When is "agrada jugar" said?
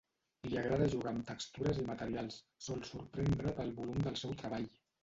0.61-1.11